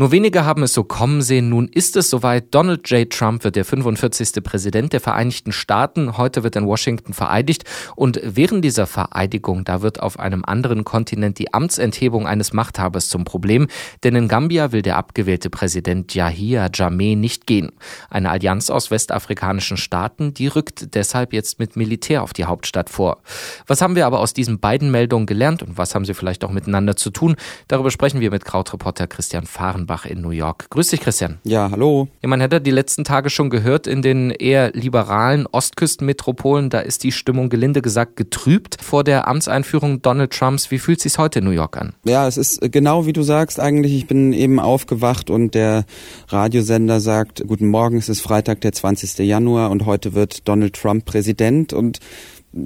[0.00, 1.48] Nur wenige haben es so kommen sehen.
[1.48, 2.54] Nun ist es soweit.
[2.54, 3.10] Donald J.
[3.10, 4.44] Trump wird der 45.
[4.44, 6.16] Präsident der Vereinigten Staaten.
[6.16, 7.64] Heute wird in Washington vereidigt.
[7.96, 13.24] Und während dieser Vereidigung, da wird auf einem anderen Kontinent die Amtsenthebung eines Machthabers zum
[13.24, 13.66] Problem.
[14.04, 17.72] Denn in Gambia will der abgewählte Präsident Yahya Jammeh nicht gehen.
[18.08, 23.20] Eine Allianz aus westafrikanischen Staaten, die rückt deshalb jetzt mit Militär auf die Hauptstadt vor.
[23.66, 26.52] Was haben wir aber aus diesen beiden Meldungen gelernt und was haben sie vielleicht auch
[26.52, 27.34] miteinander zu tun?
[27.66, 30.68] Darüber sprechen wir mit Krautreporter Christian Fahren Offenbach in New York.
[30.70, 31.38] Grüß dich, Christian.
[31.44, 32.08] Ja, hallo.
[32.22, 37.04] Ja, man hätte die letzten Tage schon gehört, in den eher liberalen Ostküstenmetropolen, da ist
[37.04, 40.70] die Stimmung gelinde gesagt getrübt vor der Amtseinführung Donald Trumps.
[40.70, 41.94] Wie fühlt es sich heute in New York an?
[42.04, 43.94] Ja, es ist genau wie du sagst eigentlich.
[43.94, 45.84] Ich bin eben aufgewacht und der
[46.28, 49.18] Radiosender sagt, guten Morgen, es ist Freitag, der 20.
[49.26, 51.98] Januar und heute wird Donald Trump Präsident und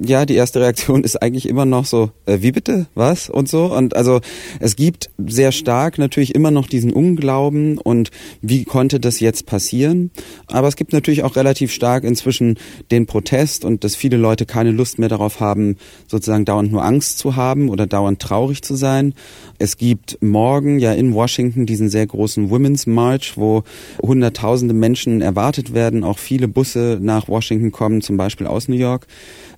[0.01, 3.65] ja, die erste Reaktion ist eigentlich immer noch so, äh, wie bitte, was und so.
[3.73, 4.21] Und also
[4.59, 10.11] es gibt sehr stark natürlich immer noch diesen Unglauben und wie konnte das jetzt passieren.
[10.47, 12.57] Aber es gibt natürlich auch relativ stark inzwischen
[12.91, 17.19] den Protest und dass viele Leute keine Lust mehr darauf haben, sozusagen dauernd nur Angst
[17.19, 19.13] zu haben oder dauernd traurig zu sein.
[19.59, 23.63] Es gibt morgen ja in Washington diesen sehr großen Women's March, wo
[24.01, 29.07] hunderttausende Menschen erwartet werden, auch viele Busse nach Washington kommen, zum Beispiel aus New York.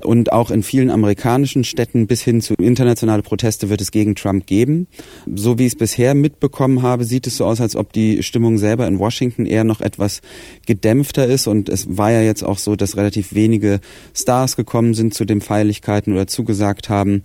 [0.01, 4.45] Und auch in vielen amerikanischen Städten bis hin zu internationale Proteste wird es gegen Trump
[4.45, 4.87] geben.
[5.33, 8.57] So wie ich es bisher mitbekommen habe, sieht es so aus, als ob die Stimmung
[8.57, 10.21] selber in Washington eher noch etwas
[10.65, 11.47] gedämpfter ist.
[11.47, 13.79] Und es war ja jetzt auch so, dass relativ wenige
[14.13, 17.23] Stars gekommen sind zu den Feierlichkeiten oder zugesagt haben.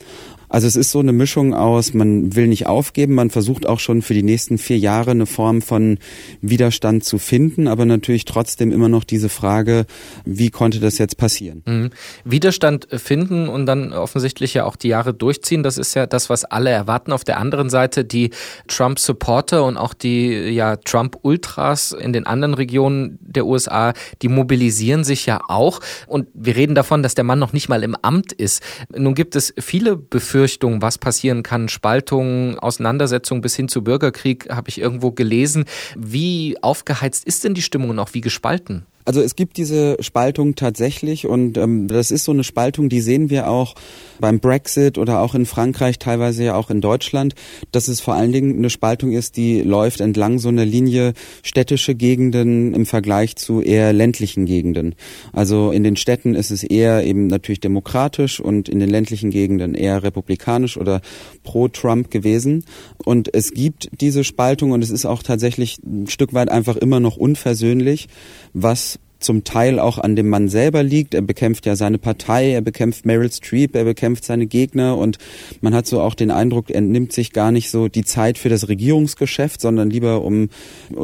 [0.50, 4.02] Also es ist so eine Mischung aus, man will nicht aufgeben, man versucht auch schon
[4.02, 5.98] für die nächsten vier Jahre eine Form von
[6.42, 9.86] Widerstand zu finden, aber natürlich trotzdem immer noch diese Frage,
[10.24, 11.62] wie konnte das jetzt passieren?
[11.66, 11.90] Mhm.
[12.24, 16.44] Widerstand finden und dann offensichtlich ja auch die Jahre durchziehen, das ist ja das, was
[16.44, 17.12] alle erwarten.
[17.12, 18.30] Auf der anderen Seite die
[18.66, 25.26] Trump-Supporter und auch die ja Trump-Ultras in den anderen Regionen der USA, die mobilisieren sich
[25.26, 25.78] ja auch.
[26.08, 28.64] Und wir reden davon, dass der Mann noch nicht mal im Amt ist.
[28.96, 34.48] Nun gibt es viele Befürchtungen, Befürchtungen, was passieren kann, Spaltungen, Auseinandersetzungen bis hin zu Bürgerkrieg,
[34.48, 35.66] habe ich irgendwo gelesen.
[35.98, 38.86] Wie aufgeheizt ist denn die Stimmung und auch wie gespalten?
[39.04, 43.30] Also es gibt diese Spaltung tatsächlich und ähm, das ist so eine Spaltung, die sehen
[43.30, 43.74] wir auch
[44.20, 47.34] beim Brexit oder auch in Frankreich, teilweise ja auch in Deutschland,
[47.72, 51.94] dass es vor allen Dingen eine Spaltung ist, die läuft entlang so einer Linie städtische
[51.94, 54.94] Gegenden im Vergleich zu eher ländlichen Gegenden.
[55.32, 59.74] Also in den Städten ist es eher eben natürlich demokratisch und in den ländlichen Gegenden
[59.74, 61.00] eher republikanisch oder
[61.42, 62.64] pro Trump gewesen.
[63.04, 67.00] Und es gibt diese Spaltung und es ist auch tatsächlich ein Stück weit einfach immer
[67.00, 68.08] noch unversöhnlich,
[68.52, 71.14] was zum Teil auch an dem Mann selber liegt.
[71.14, 75.18] Er bekämpft ja seine Partei, er bekämpft Meryl Streep, er bekämpft seine Gegner und
[75.60, 78.48] man hat so auch den Eindruck, er nimmt sich gar nicht so die Zeit für
[78.48, 80.48] das Regierungsgeschäft, sondern lieber um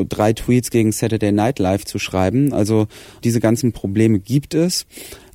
[0.09, 2.53] drei Tweets gegen Saturday Night Live zu schreiben.
[2.53, 2.87] Also
[3.25, 4.87] diese ganzen Probleme gibt es.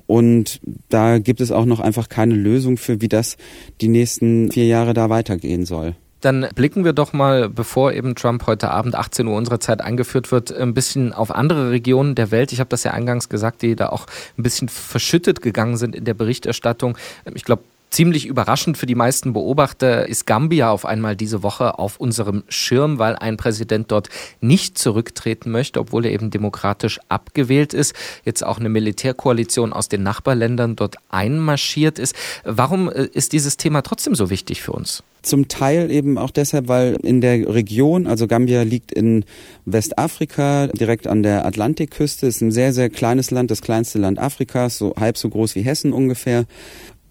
[0.06, 0.60] Und
[0.90, 3.36] da gibt es auch noch einfach keine Lösung für, wie das
[3.80, 5.94] die nächsten vier Jahre da weitergehen soll.
[6.22, 10.30] Dann blicken wir doch mal, bevor eben Trump heute Abend 18 Uhr unserer Zeit eingeführt
[10.30, 12.52] wird, ein bisschen auf andere Regionen der Welt.
[12.52, 14.06] Ich habe das ja eingangs gesagt, die da auch
[14.38, 16.96] ein bisschen verschüttet gegangen sind in der Berichterstattung.
[17.34, 22.00] Ich glaube, Ziemlich überraschend für die meisten Beobachter ist Gambia auf einmal diese Woche auf
[22.00, 24.08] unserem Schirm, weil ein Präsident dort
[24.40, 27.94] nicht zurücktreten möchte, obwohl er eben demokratisch abgewählt ist.
[28.24, 32.14] Jetzt auch eine Militärkoalition aus den Nachbarländern dort einmarschiert ist.
[32.44, 35.02] Warum äh, ist dieses Thema trotzdem so wichtig für uns?
[35.20, 39.24] Zum Teil eben auch deshalb, weil in der Region, also Gambia liegt in
[39.66, 44.78] Westafrika, direkt an der Atlantikküste, ist ein sehr, sehr kleines Land, das kleinste Land Afrikas,
[44.78, 46.46] so halb so groß wie Hessen ungefähr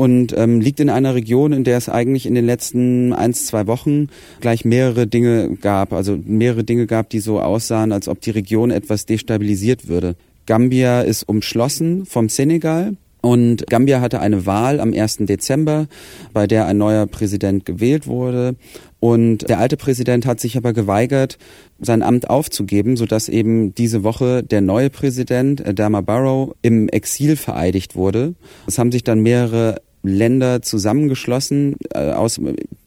[0.01, 3.67] und ähm, liegt in einer Region, in der es eigentlich in den letzten eins, zwei
[3.67, 4.07] Wochen
[4.39, 8.71] gleich mehrere Dinge gab, also mehrere Dinge gab, die so aussahen, als ob die Region
[8.71, 10.15] etwas destabilisiert würde.
[10.47, 12.97] Gambia ist umschlossen vom Senegal.
[13.21, 15.17] Und Gambia hatte eine Wahl am 1.
[15.19, 15.85] Dezember,
[16.33, 18.55] bei der ein neuer Präsident gewählt wurde.
[18.99, 21.37] Und der alte Präsident hat sich aber geweigert,
[21.79, 27.95] sein Amt aufzugeben, sodass eben diese Woche der neue Präsident, Adama Barrow, im Exil vereidigt
[27.95, 28.33] wurde.
[28.65, 32.39] Es haben sich dann mehrere Länder zusammengeschlossen äh, aus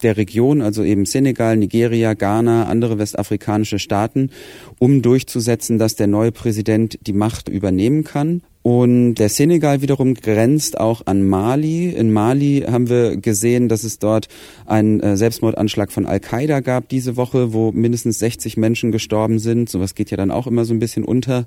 [0.03, 4.31] der Region, also eben Senegal, Nigeria, Ghana, andere westafrikanische Staaten,
[4.79, 8.43] um durchzusetzen, dass der neue Präsident die Macht übernehmen kann.
[8.67, 11.91] Und der Senegal wiederum grenzt auch an Mali.
[11.91, 14.29] In Mali haben wir gesehen, dass es dort
[14.65, 19.69] einen äh, Selbstmordanschlag von Al-Qaida gab diese Woche, wo mindestens 60 Menschen gestorben sind.
[19.69, 21.47] Sowas geht ja dann auch immer so ein bisschen unter.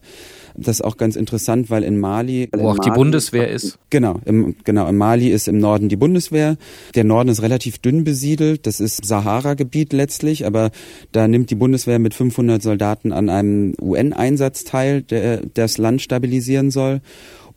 [0.58, 2.50] Das ist auch ganz interessant, weil in Mali.
[2.52, 3.78] Wo auch Mali, die Bundeswehr ist.
[3.90, 4.88] Genau, im, genau.
[4.88, 6.58] In Mali ist im Norden die Bundeswehr.
[6.96, 8.66] Der Norden ist relativ dünn besiedelt.
[8.66, 10.72] Das ist Sahara-Gebiet letztlich, aber
[11.12, 16.72] da nimmt die Bundeswehr mit 500 Soldaten an einem UN-Einsatz teil, der das Land stabilisieren
[16.72, 17.02] soll.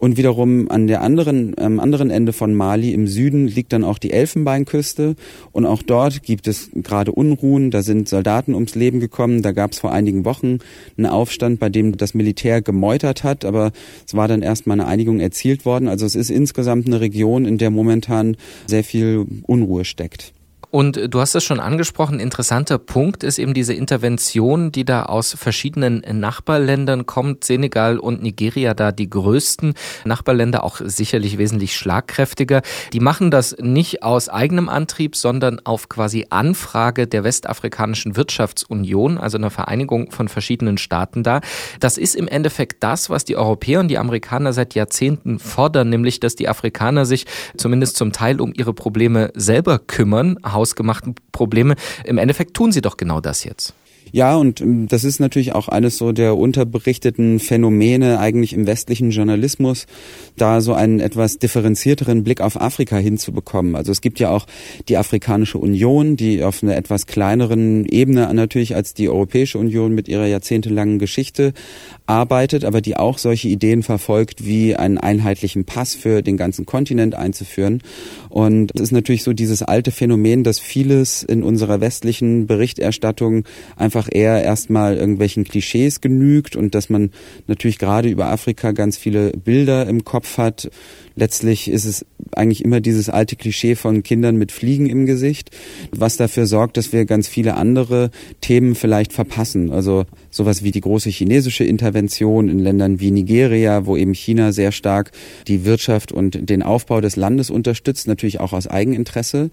[0.01, 3.99] Und wiederum an der anderen, am anderen Ende von Mali im Süden liegt dann auch
[3.99, 5.15] die Elfenbeinküste.
[5.53, 7.71] Und auch dort gibt es gerade Unruhen.
[7.71, 9.43] Da sind Soldaten ums Leben gekommen.
[9.43, 10.61] Da gab es vor einigen Wochen
[10.97, 13.45] einen Aufstand, bei dem das Militär gemeutert hat.
[13.45, 13.73] Aber
[14.07, 15.87] es war dann erstmal eine Einigung erzielt worden.
[15.87, 20.33] Also es ist insgesamt eine Region, in der momentan sehr viel Unruhe steckt.
[20.71, 25.35] Und du hast es schon angesprochen, interessanter Punkt ist eben diese Intervention, die da aus
[25.37, 27.43] verschiedenen Nachbarländern kommt.
[27.43, 29.75] Senegal und Nigeria da die größten
[30.05, 32.63] Nachbarländer, auch sicherlich wesentlich schlagkräftiger.
[32.93, 39.39] Die machen das nicht aus eigenem Antrieb, sondern auf quasi Anfrage der Westafrikanischen Wirtschaftsunion, also
[39.39, 41.41] einer Vereinigung von verschiedenen Staaten da.
[41.81, 46.21] Das ist im Endeffekt das, was die Europäer und die Amerikaner seit Jahrzehnten fordern, nämlich
[46.21, 47.27] dass die Afrikaner sich
[47.57, 51.75] zumindest zum Teil um ihre Probleme selber kümmern, hausgemachten Probleme.
[52.05, 53.75] Im Endeffekt tun sie doch genau das jetzt.
[54.13, 59.11] Ja, und ähm, das ist natürlich auch eines so der unterberichteten Phänomene eigentlich im westlichen
[59.11, 59.87] Journalismus,
[60.37, 63.77] da so einen etwas differenzierteren Blick auf Afrika hinzubekommen.
[63.77, 64.47] Also es gibt ja auch
[64.89, 70.09] die Afrikanische Union, die auf einer etwas kleineren Ebene natürlich als die Europäische Union mit
[70.09, 71.53] ihrer jahrzehntelangen Geschichte
[72.07, 77.15] arbeitet, aber die auch solche Ideen verfolgt, wie einen einheitlichen Pass für den ganzen Kontinent
[77.15, 77.83] einzuführen.
[78.29, 83.45] Und es ist natürlich so dieses alte Phänomen, dass vieles in unserer westlichen Berichterstattung
[83.77, 87.11] einfach eher erstmal irgendwelchen Klischees genügt und dass man
[87.47, 90.71] natürlich gerade über Afrika ganz viele Bilder im Kopf hat.
[91.17, 95.51] Letztlich ist es eigentlich immer dieses alte Klischee von Kindern mit Fliegen im Gesicht,
[95.91, 98.11] was dafür sorgt, dass wir ganz viele andere
[98.41, 99.71] Themen vielleicht verpassen.
[99.71, 104.73] Also sowas wie die große chinesische Intervention in Ländern wie Nigeria, wo eben China sehr
[104.73, 105.13] stark
[105.49, 109.51] die Wirtschaft und den Aufbau des Landes unterstützt, natürlich auch aus Eigeninteresse.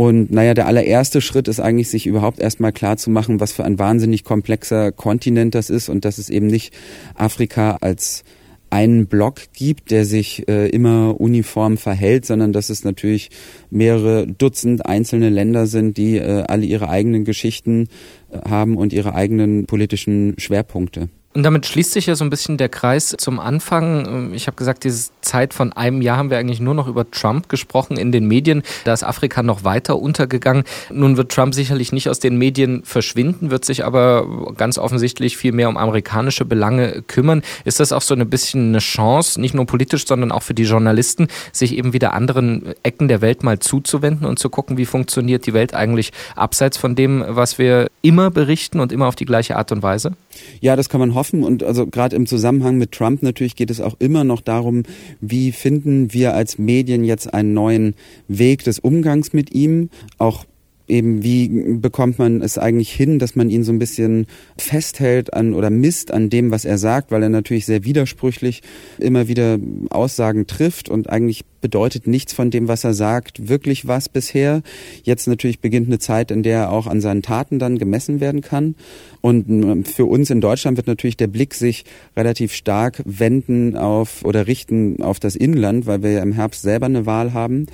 [0.00, 3.64] Und naja, der allererste Schritt ist eigentlich, sich überhaupt erstmal klar zu machen, was für
[3.64, 6.72] ein wahnsinnig komplexer Kontinent das ist und dass es eben nicht
[7.16, 8.22] Afrika als
[8.70, 13.30] einen Block gibt, der sich äh, immer uniform verhält, sondern dass es natürlich
[13.70, 17.88] mehrere Dutzend einzelne Länder sind, die äh, alle ihre eigenen Geschichten
[18.30, 21.08] äh, haben und ihre eigenen politischen Schwerpunkte.
[21.38, 24.34] Und damit schließt sich ja so ein bisschen der Kreis zum Anfang.
[24.34, 27.48] Ich habe gesagt, diese Zeit von einem Jahr haben wir eigentlich nur noch über Trump
[27.48, 28.64] gesprochen in den Medien.
[28.82, 30.64] Da ist Afrika noch weiter untergegangen.
[30.90, 34.26] Nun wird Trump sicherlich nicht aus den Medien verschwinden, wird sich aber
[34.56, 37.42] ganz offensichtlich viel mehr um amerikanische Belange kümmern.
[37.64, 40.64] Ist das auch so ein bisschen eine Chance, nicht nur politisch, sondern auch für die
[40.64, 45.46] Journalisten, sich eben wieder anderen Ecken der Welt mal zuzuwenden und zu gucken, wie funktioniert
[45.46, 49.54] die Welt eigentlich abseits von dem, was wir immer berichten und immer auf die gleiche
[49.54, 50.14] Art und Weise?
[50.60, 51.44] Ja, das kann man hoffen.
[51.44, 54.82] Und also gerade im Zusammenhang mit Trump natürlich geht es auch immer noch darum,
[55.20, 57.94] wie finden wir als Medien jetzt einen neuen
[58.28, 60.44] Weg des Umgangs mit ihm, auch
[60.88, 64.26] eben wie bekommt man es eigentlich hin, dass man ihn so ein bisschen
[64.56, 68.62] festhält an oder misst an dem, was er sagt, weil er natürlich sehr widersprüchlich
[68.98, 69.58] immer wieder
[69.90, 74.62] Aussagen trifft und eigentlich bedeutet nichts von dem, was er sagt, wirklich was bisher.
[75.02, 78.40] Jetzt natürlich beginnt eine Zeit, in der er auch an seinen Taten dann gemessen werden
[78.40, 78.74] kann.
[79.20, 81.84] Und ähm, für uns in Deutschland wird natürlich der Blick sich
[82.16, 86.86] relativ stark wenden auf oder richten auf das Inland, weil wir ja im Herbst selber
[86.86, 87.66] eine Wahl haben.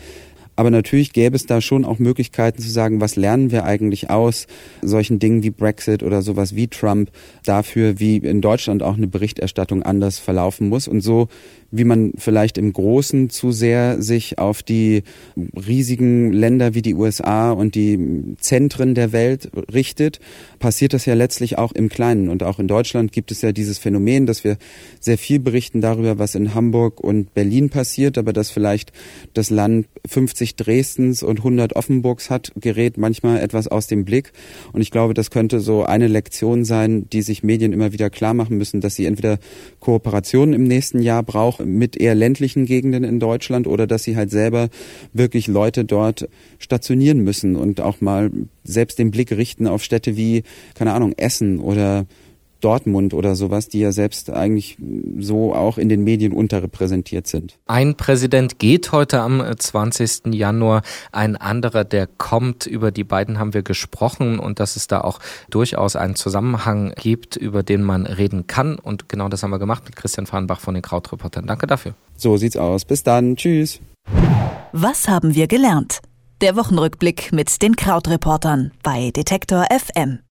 [0.56, 4.46] Aber natürlich gäbe es da schon auch Möglichkeiten zu sagen, was lernen wir eigentlich aus
[4.82, 7.10] solchen Dingen wie Brexit oder sowas wie Trump
[7.44, 10.86] dafür, wie in Deutschland auch eine Berichterstattung anders verlaufen muss.
[10.86, 11.28] Und so
[11.76, 15.02] wie man vielleicht im Großen zu sehr sich auf die
[15.36, 20.20] riesigen Länder wie die USA und die Zentren der Welt richtet,
[20.60, 22.28] passiert das ja letztlich auch im Kleinen.
[22.28, 24.56] Und auch in Deutschland gibt es ja dieses Phänomen, dass wir
[25.00, 28.92] sehr viel berichten darüber, was in Hamburg und Berlin passiert, aber dass vielleicht
[29.34, 34.32] das Land 50 Dresdens und 100 Offenburgs hat, gerät manchmal etwas aus dem Blick.
[34.72, 38.34] Und ich glaube, das könnte so eine Lektion sein, die sich Medien immer wieder klar
[38.34, 39.38] machen müssen, dass sie entweder
[39.80, 44.30] Kooperationen im nächsten Jahr brauchen, mit eher ländlichen Gegenden in Deutschland oder dass sie halt
[44.30, 44.68] selber
[45.12, 46.28] wirklich Leute dort
[46.58, 48.30] stationieren müssen und auch mal
[48.64, 50.42] selbst den Blick richten auf Städte wie,
[50.74, 52.06] keine Ahnung, Essen oder
[52.64, 54.78] Dortmund oder sowas, die ja selbst eigentlich
[55.18, 57.58] so auch in den Medien unterrepräsentiert sind.
[57.66, 60.32] Ein Präsident geht heute am 20.
[60.32, 62.66] Januar, ein anderer, der kommt.
[62.66, 67.36] Über die beiden haben wir gesprochen und dass es da auch durchaus einen Zusammenhang gibt,
[67.36, 68.78] über den man reden kann.
[68.78, 71.46] Und genau das haben wir gemacht mit Christian Fahrenbach von den Krautreportern.
[71.46, 71.94] Danke dafür.
[72.16, 72.84] So sieht's aus.
[72.84, 73.36] Bis dann.
[73.36, 73.80] Tschüss.
[74.72, 76.00] Was haben wir gelernt?
[76.40, 80.18] Der Wochenrückblick mit den Krautreportern bei Detektor FM.